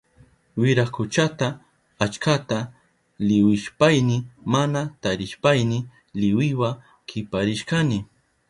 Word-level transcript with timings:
Wirakuchata 0.59 1.47
achkata 2.05 2.59
liwishpayni 3.27 4.17
mana 4.53 4.81
tarishpayni 5.01 5.77
liwiwa 6.21 6.69
kiparishkani. 7.05 7.99